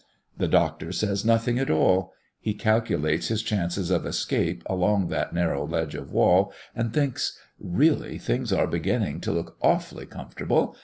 The 0.35 0.47
Doctor 0.47 0.91
says 0.91 1.23
nothing 1.23 1.59
at 1.59 1.69
all; 1.69 2.11
he 2.39 2.55
calculates 2.55 3.27
his 3.27 3.43
chances 3.43 3.91
of 3.91 4.03
escape 4.03 4.63
along 4.65 5.09
that 5.09 5.31
narrow 5.31 5.63
ledge 5.67 5.93
of 5.93 6.11
wall, 6.11 6.51
and 6.75 6.91
thinks: 6.91 7.37
"Really 7.59 8.17
things 8.17 8.51
are 8.51 8.65
beginning 8.65 9.21
to 9.21 9.31
look 9.31 9.57
awfully 9.61 10.07
comfortable. 10.07 10.75